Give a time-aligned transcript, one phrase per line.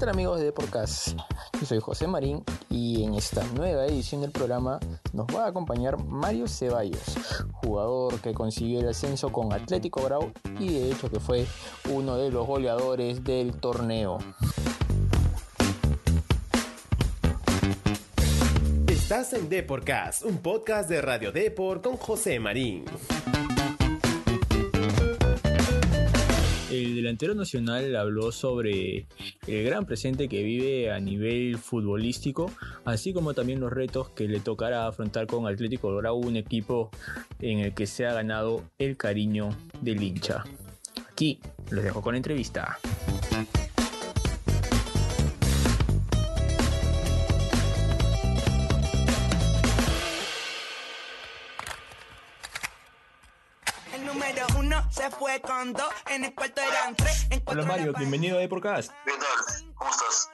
[0.00, 1.08] tal amigos de Podcast?
[1.60, 4.80] Yo soy José Marín y en esta nueva edición del programa
[5.12, 10.72] nos va a acompañar Mario Ceballos, jugador que consiguió el ascenso con Atlético Grau y
[10.72, 11.46] de hecho que fue
[11.90, 14.16] uno de los goleadores del torneo.
[18.88, 22.86] Estás en Deporcast, un podcast de Radio Deport con José Marín.
[26.84, 29.06] El delantero nacional habló sobre
[29.46, 32.50] el gran presente que vive a nivel futbolístico,
[32.84, 36.90] así como también los retos que le tocará afrontar con Atlético Grau, un equipo
[37.40, 39.50] en el que se ha ganado el cariño
[39.82, 40.44] del hincha.
[41.10, 41.38] Aquí
[41.70, 42.78] los dejo con la entrevista.
[55.68, 57.28] Dos, en el cuarto eran tres.
[57.44, 58.90] Hola Mario, bienvenido a Podcast.
[59.04, 59.74] ¿Qué tal?
[59.74, 60.30] ¿Cómo estás?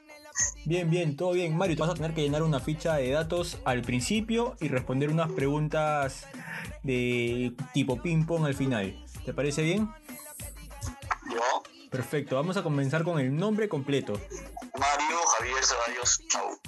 [0.65, 1.57] Bien, bien, todo bien.
[1.57, 5.11] Mario, te vas a tener que llenar una ficha de datos al principio y responder
[5.11, 6.27] unas preguntas
[6.85, 9.05] de tipo ping-pong al final.
[9.25, 9.91] ¿Te parece bien?
[11.29, 11.63] Yo.
[11.91, 14.13] Perfecto, vamos a comenzar con el nombre completo.
[14.79, 16.61] Mario Javier Ceballos Chau.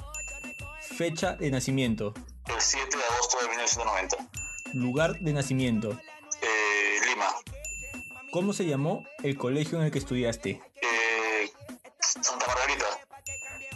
[0.81, 2.13] Fecha de nacimiento.
[2.47, 4.17] El 7 de agosto de 1990.
[4.75, 6.01] Lugar de nacimiento.
[8.31, 10.61] ¿Cómo se llamó el colegio en el que estudiaste?
[10.83, 11.51] Eh,
[11.99, 12.85] Santa Margarita.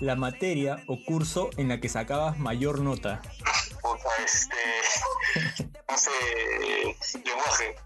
[0.00, 3.22] La materia o curso en la que sacabas mayor nota.
[4.22, 5.64] este.
[5.88, 6.10] no sé.
[7.24, 7.76] lenguaje.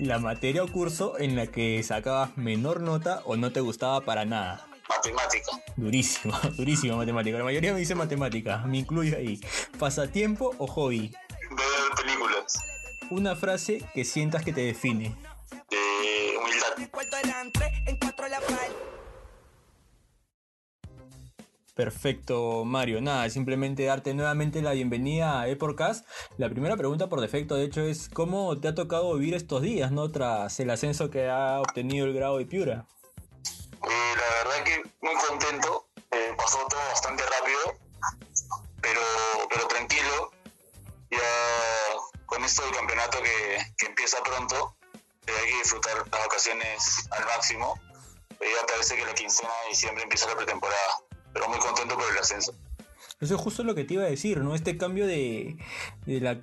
[0.00, 4.24] La materia o curso en la que sacabas menor nota o no te gustaba para
[4.24, 4.66] nada.
[4.88, 5.52] Matemática.
[5.76, 7.38] Durísimo, durísimo matemática.
[7.38, 9.40] La mayoría me dice matemática, me incluyo ahí.
[9.78, 11.14] ¿Pasatiempo o hobby?
[11.50, 12.58] Ver películas.
[13.10, 15.14] Una frase que sientas que te define.
[21.76, 23.02] Perfecto, Mario.
[23.02, 26.08] Nada, simplemente darte nuevamente la bienvenida a Eporcast.
[26.38, 29.92] La primera pregunta por defecto, de hecho, es ¿cómo te ha tocado vivir estos días,
[29.92, 30.10] no?
[30.10, 32.86] Tras el ascenso que ha obtenido el grado de Piura.
[33.12, 35.86] Eh, la verdad que muy contento.
[36.12, 37.78] Eh, pasó todo bastante rápido,
[38.80, 40.32] pero, tranquilo.
[41.10, 41.18] Ya
[42.24, 44.76] con esto del campeonato que, empieza pronto,
[45.26, 47.78] hay que disfrutar las vacaciones al máximo.
[48.40, 51.00] Ya parece que la quincena de diciembre empieza la pretemporada,
[51.36, 52.54] pero muy contento por el ascenso.
[53.20, 54.54] Eso es justo lo que te iba a decir, ¿no?
[54.54, 55.58] Este cambio de,
[56.06, 56.34] la,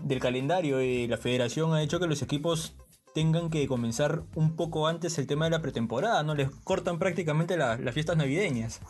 [0.00, 2.72] del calendario de la federación ha hecho que los equipos
[3.14, 6.34] tengan que comenzar un poco antes el tema de la pretemporada, ¿no?
[6.34, 8.80] Les cortan prácticamente las fiestas navideñas.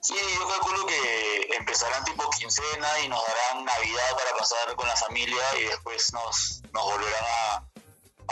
[0.00, 4.96] Sí, yo calculo que empezarán tipo quincena y nos darán Navidad para pasar con la
[4.96, 7.64] familia y después nos, nos volverán a,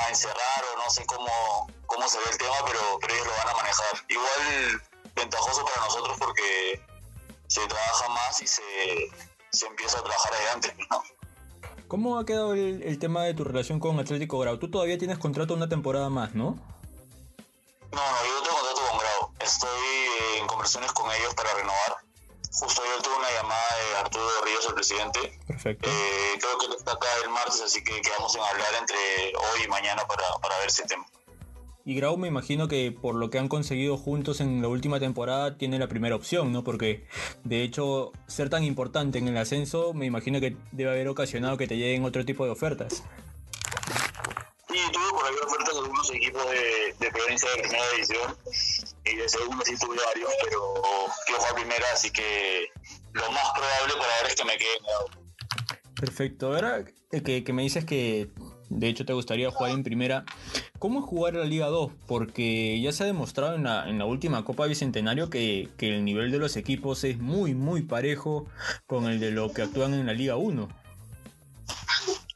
[0.03, 3.33] a encerrar o no sé cómo, cómo se ve el tema, pero, pero ellos lo
[3.33, 4.05] van a manejar.
[4.09, 4.83] Igual
[5.19, 6.81] ventajoso para nosotros porque
[7.47, 8.63] se trabaja más y se,
[9.51, 11.03] se empieza a trabajar adelante, ¿no?
[11.89, 14.59] ¿Cómo ha quedado el, tema de tu relación con Atlético Grau?
[14.59, 16.59] Tú todavía tienes contrato una temporada más, ¿no?
[17.93, 19.33] No, no, yo tengo contrato con Grau.
[19.41, 19.87] Estoy
[20.39, 21.97] en conversaciones con ellos para renovar.
[22.53, 25.41] Justo yo tuve una llamada de Arturo Ríos, el presidente.
[25.47, 25.89] Perfecto.
[25.89, 28.99] Eh, creo que él está acá el martes, así que quedamos en hablar entre
[29.37, 31.07] hoy y mañana para, para ver ese tema.
[31.89, 35.57] Y Grau me imagino que por lo que han conseguido juntos en la última temporada
[35.57, 36.63] tiene la primera opción, ¿no?
[36.63, 37.07] Porque
[37.45, 41.67] de hecho ser tan importante en el ascenso me imagino que debe haber ocasionado que
[41.67, 43.03] te lleguen otro tipo de ofertas.
[44.69, 48.37] Sí, tuve por ahí ofertas de algunos equipos de, de provincia de primera división
[49.07, 50.75] y de segunda sí tuve varios, pero
[51.25, 52.67] quiero jugar primera, así que
[53.15, 54.79] lo más probable por ahora es que me quede
[55.99, 56.85] Perfecto, ahora
[57.25, 58.29] que, que me dices que
[58.69, 60.27] de hecho te gustaría jugar en primera,
[60.79, 61.93] ¿cómo jugar la Liga 2?
[62.07, 66.31] Porque ya se ha demostrado en la, en la última Copa Bicentenario que, el nivel
[66.31, 68.47] de los equipos es muy, muy parejo
[68.87, 70.69] con el de lo que actúan en la Liga 1.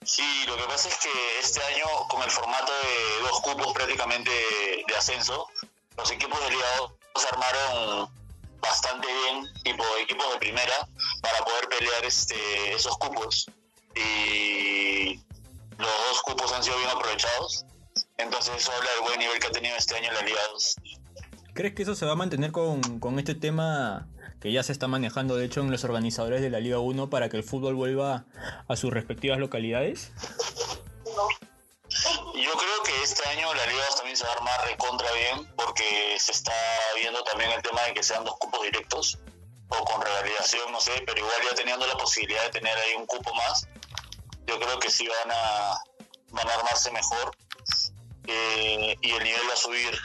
[0.04, 1.08] Sí, lo que pasa es que
[1.41, 4.30] este año, con el formato de dos cupos prácticamente
[4.86, 5.47] de ascenso,
[5.97, 8.10] los equipos de Liga 2 se armaron
[8.60, 10.89] bastante bien, tipo equipos de primera,
[11.21, 13.47] para poder pelear este, esos cupos.
[13.94, 15.16] Y
[15.78, 17.66] los dos cupos han sido bien aprovechados.
[18.18, 20.76] Entonces eso habla del buen nivel que ha tenido este año la Liga 2.
[21.54, 24.09] ¿Crees que eso se va a mantener con, con este tema
[24.41, 27.28] que ya se está manejando de hecho en los organizadores de la Liga 1 para
[27.28, 28.24] que el fútbol vuelva
[28.66, 30.12] a sus respectivas localidades?
[31.88, 35.47] Yo creo que este año la Liga 2 también se va a armar recontra bien
[35.54, 36.54] porque se está
[36.97, 39.18] viendo también el tema de que sean dos cupos directos
[39.68, 43.06] o con revalidación, no sé, pero igual ya teniendo la posibilidad de tener ahí un
[43.06, 43.68] cupo más,
[44.47, 45.78] yo creo que sí van a,
[46.30, 47.30] van a armarse mejor
[48.27, 49.98] eh, y el nivel va a subir.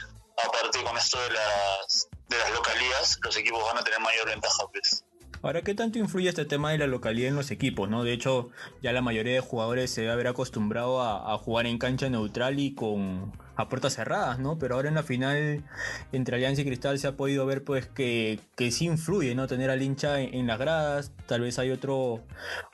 [0.45, 5.03] Aparte con esto de las localías, los equipos van a tener mayor ventaja, pues.
[5.43, 7.89] Ahora, ¿qué tanto influye este tema de la localidad en los equipos?
[7.89, 8.03] ¿no?
[8.03, 8.49] De hecho,
[8.81, 12.73] ya la mayoría de jugadores se debe haber acostumbrado a, jugar en cancha neutral y
[12.73, 14.59] con a puertas cerradas, ¿no?
[14.59, 15.63] Pero ahora en la final
[16.11, 19.47] entre Alianza y Cristal se ha podido ver pues que, que sí influye, ¿no?
[19.47, 22.23] Tener al hincha en, las gradas, tal vez hay otro,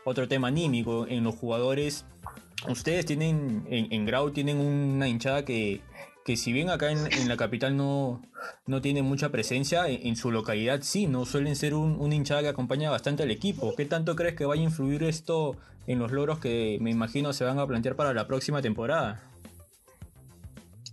[0.03, 2.05] otro tema anímico en los jugadores.
[2.69, 5.81] Ustedes tienen, en, en Grau tienen una hinchada que,
[6.23, 8.21] que si bien acá en, la capital no,
[8.65, 11.25] no tiene mucha presencia, en, su localidad sí, ¿no?
[11.25, 13.75] Suelen ser un, un, hinchada que acompaña bastante al equipo.
[13.75, 15.57] ¿Qué tanto crees que vaya a influir esto
[15.87, 19.21] en los logros que me imagino se van a plantear para la próxima temporada?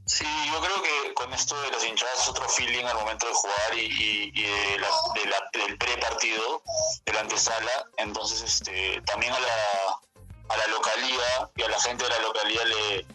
[0.05, 3.32] Sí, yo creo que con esto de las hinchadas es otro feeling al momento de
[3.32, 6.62] jugar y, del pre-partido,
[7.06, 7.87] de la antesala.
[7.96, 10.00] Entonces, este, también a la,
[10.50, 13.06] a la localía y a la gente de la localidad le,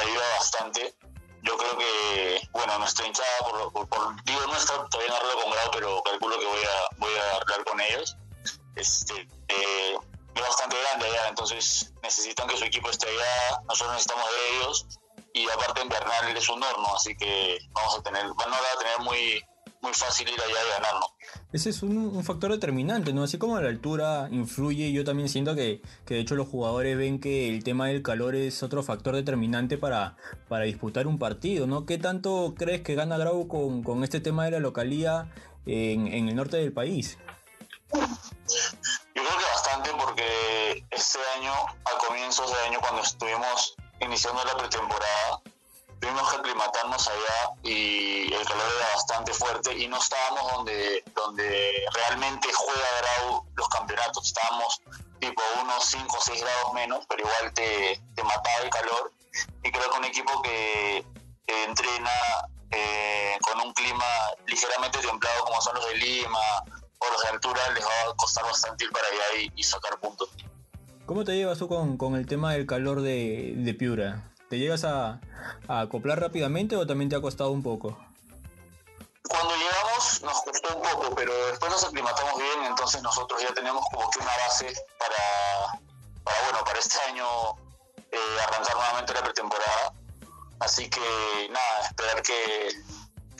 [0.00, 0.94] ayuda bastante
[1.42, 5.70] yo creo que, bueno, nuestra hinchada, por, por, digo nuestra, todavía no arreglo con grado,
[5.72, 8.16] pero calculo que voy a, voy a hablar con ellos.
[8.74, 9.96] Este, eh,
[10.34, 14.86] es bastante grande allá, entonces necesitan que su equipo esté allá, nosotros necesitamos de ellos,
[15.32, 18.98] y aparte en Bernal es un horno, así que vamos a tener, van a tener
[19.00, 19.44] muy,
[19.80, 21.06] muy fácil ir allá y ganarlo.
[21.52, 23.22] Ese es un, factor determinante, ¿no?
[23.22, 27.20] Así como la altura influye, yo también siento que, que, de hecho los jugadores ven
[27.20, 30.16] que el tema del calor es otro factor determinante para,
[30.48, 31.86] para disputar un partido, ¿no?
[31.86, 35.30] ¿Qué tanto crees que gana Grau con, con este tema de la localía
[35.66, 37.18] en, en el norte del país?
[37.92, 38.00] Yo
[39.24, 45.40] creo que bastante porque este año, a comienzos de año, cuando estuvimos iniciando la pretemporada,
[46.00, 51.84] tuvimos que aclimatarnos allá y el calor era bastante fuerte y no estábamos donde, donde
[51.92, 54.80] realmente juega Grau los campeonatos, estábamos
[55.18, 59.12] tipo unos 5 o 6 grados menos, pero igual te, te mataba el calor
[59.62, 61.04] y creo que un equipo que,
[61.46, 62.10] entrena
[62.70, 64.04] eh, con un clima
[64.46, 66.62] ligeramente templado como son los de Lima
[66.98, 70.28] o los de altura les va a costar bastante ir para allá y, sacar puntos.
[71.06, 74.30] ¿Cómo te llevas tú con, con el tema del calor de, de Piura?
[74.48, 75.20] ¿Te llegas a,
[75.68, 77.98] acoplar rápidamente o también te ha costado un poco?
[79.28, 83.84] Cuando llegamos nos costó un poco, pero después nos aclimatamos bien, entonces nosotros ya tenemos
[83.92, 85.80] como que una base para,
[86.44, 87.26] bueno, para este año
[88.10, 89.92] eh, arrancar nuevamente la pretemporada.
[90.60, 92.70] Así que nada, esperar que,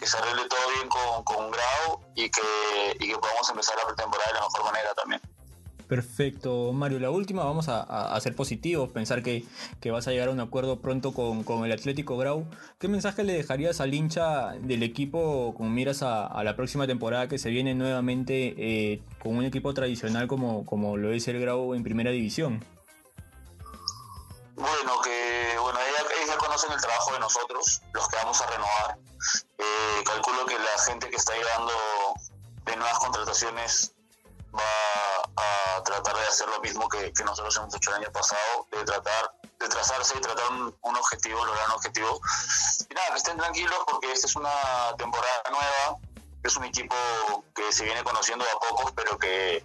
[0.07, 4.29] se arregle todo bien con, con Grau y que, y que podamos empezar la pretemporada
[4.29, 5.38] de la mejor manera también.
[5.89, 7.01] Perfecto, Mario.
[7.01, 9.47] La última, vamos a, ser positivos, pensar que,
[9.91, 12.47] vas a llegar a un acuerdo pronto con, el Atlético Grau.
[12.79, 17.39] ¿Qué mensaje le dejarías al hincha del equipo con miras a, la próxima temporada que
[17.39, 21.83] se viene nuevamente eh, con un equipo tradicional como, como lo es el Grau en
[21.83, 22.63] primera división?
[24.55, 28.99] Bueno, que bueno, ellos ya conocen el trabajo de nosotros, los que vamos a renovar.
[29.57, 31.73] Eh, calculo que la gente que está llegando
[32.67, 33.95] de nuevas contrataciones
[34.55, 38.85] va a tratar de hacer lo mismo que, nosotros hemos hecho el año pasado, de
[38.85, 42.21] tratar de trazarse y tratar un, objetivo, lograr un objetivo.
[42.89, 44.51] Y nada, que estén tranquilos porque esta es una
[44.97, 45.99] temporada nueva,
[46.45, 46.95] es un equipo
[47.55, 49.65] que se viene conociendo a pocos, pero que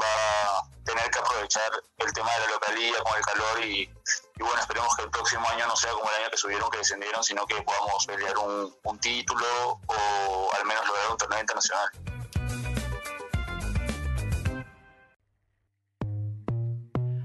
[0.00, 3.90] va a tener que aprovechar el tema de la localía con el calor y,
[4.38, 7.22] bueno, esperemos que el próximo año no sea como el año que subieron, que descendieron,
[7.22, 12.15] sino que podamos pelear un título o al menos lograr un torneo internacional.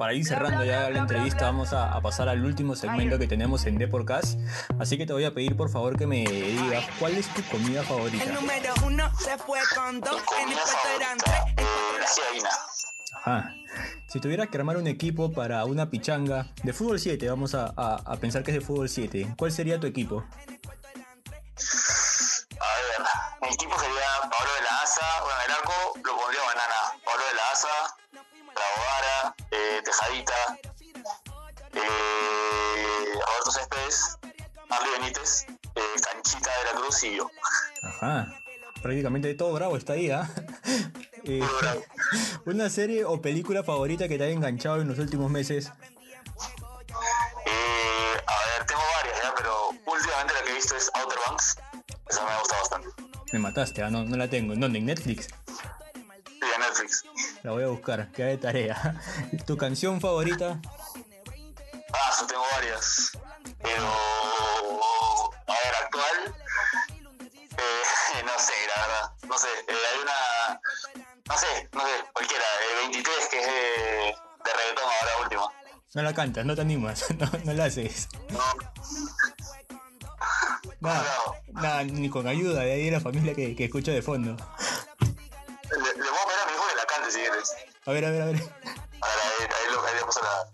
[0.02, 3.78] Para ir cerrando ya la entrevista, vamos a, pasar al último segmento que tenemos en
[3.78, 4.40] Deporcast.
[4.80, 7.84] Así que te voy a pedir por favor que me digas cuál es tu comida
[7.84, 8.24] favorita.
[8.24, 10.58] El número uno se fue con dos, en el
[13.14, 13.54] Ajá.
[14.08, 18.16] Si tuvieras que armar un equipo para una pichanga de fútbol 7, vamos a, a,
[18.16, 20.26] pensar que es de fútbol 7, ¿cuál sería tu equipo?
[22.60, 23.06] A ver,
[23.44, 27.36] mi equipo sería Pablo de la Asa, bueno, el arco lo pondría banana, Pablo de
[27.36, 27.98] la Asa,
[28.54, 29.41] Trabogara, eh,
[29.92, 30.58] Tejadita,
[31.74, 31.82] eh,
[33.14, 34.18] Roberto Céspedes,
[34.70, 35.46] Marley Benítez,
[35.76, 37.30] eh, Canchita de la Cruz y yo.
[37.84, 38.34] Ajá,
[38.82, 40.30] prácticamente todo bravo está ahí, ¿ah?
[41.26, 41.44] ¿eh?
[42.46, 45.74] ¿Una serie o película favorita que te haya enganchado en los últimos meses?
[47.46, 49.34] Eh, a ver, tengo varias, ¿ya?
[49.36, 51.58] pero últimamente la que he visto es Outer Banks.
[52.10, 52.88] Esa me ha gustado bastante.
[53.34, 53.90] Me mataste, ¿ah?
[53.90, 54.54] no, no la tengo.
[54.54, 54.80] ¿En dónde?
[54.80, 55.28] ¿En Netflix?
[56.72, 57.04] Netflix.
[57.44, 59.02] La voy a buscar, queda de tarea.
[59.46, 60.60] ¿Tu canción favorita?
[61.94, 63.12] Ah, yo tengo varias.
[63.62, 63.88] Pero,
[65.48, 66.36] a ver, actual,
[67.58, 69.12] eh, no sé, la verdad.
[69.28, 70.62] No sé, eh, hay una,
[71.28, 75.52] no sé, no sé, cualquiera, el 23 que es de, de reggaetón ahora último.
[75.94, 78.08] No la cantas, no te animas, no, no la haces.
[78.30, 78.40] No.
[81.54, 84.36] Nada, ni con ayuda de ahí de la familia que, que escucha de fondo.
[87.86, 88.36] A ver, a ver, a ver.
[88.36, 88.50] A ver,
[89.02, 90.48] ahí, ahí, lo- ahí le puse la.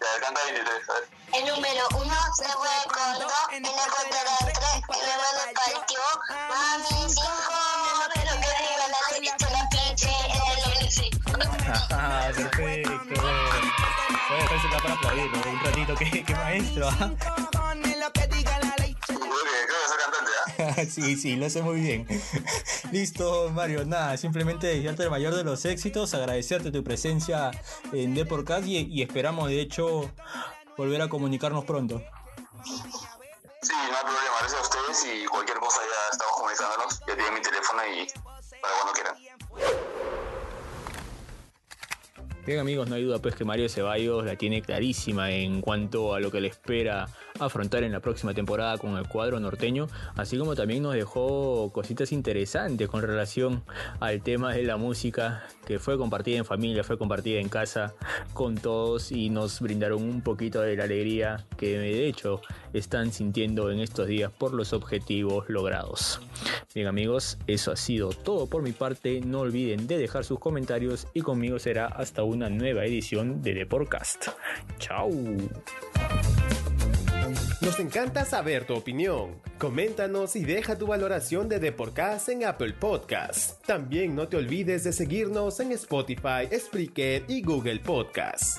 [0.00, 1.08] Ya, canta 23, a ver.
[1.34, 6.00] El número uno se fue con dos, en el contra de tres, luego lo partió.
[6.48, 7.58] Mami, cinco,
[8.14, 10.10] pero que viva la leche, la pinche,
[10.64, 11.12] el elixir.
[11.90, 13.22] Ah, perfecto.
[14.28, 16.88] Voy a dejársela para aplaudirlo un ratito, qué, qué maestro.
[16.88, 17.10] ¿ah?
[20.90, 22.06] Sí, sí, lo hace muy bien.
[22.92, 23.84] Listo, Mario.
[23.84, 27.50] Nada, simplemente desearte el mayor de los éxitos, agradecerte tu presencia
[27.92, 30.10] en Deporcast y, y esperamos, de hecho,
[30.76, 32.02] volver a comunicarnos pronto.
[32.64, 34.36] Sí, no hay problema.
[34.40, 37.00] Gracias a ustedes y cualquier cosa ya estamos comunicándonos.
[37.00, 38.06] Ya tienen mi teléfono y
[38.60, 39.37] para cuando quieran.
[42.48, 46.18] Bien amigos, no hay duda pues que Mario Ceballos la tiene clarísima en cuanto a
[46.18, 47.06] lo que le espera
[47.38, 49.86] afrontar en la próxima temporada con el cuadro norteño,
[50.16, 53.62] así como también nos dejó cositas interesantes con relación
[54.00, 57.92] al tema de la música que fue compartida en familia, fue compartida en casa
[58.32, 62.40] con todos y nos brindaron un poquito de la alegría que de hecho
[62.72, 66.20] están sintiendo en estos días por los objetivos logrados.
[66.74, 71.06] Bien amigos, eso ha sido todo por mi parte, no olviden de dejar sus comentarios
[71.14, 74.28] y conmigo será hasta una nueva edición de The Podcast.
[74.78, 75.10] Chao.
[77.60, 79.42] Nos encanta saber tu opinión.
[79.58, 83.62] Coméntanos y deja tu valoración de Deporcast en Apple Podcast.
[83.66, 88.58] También no te olvides de seguirnos en Spotify, Spreaker y Google Podcast.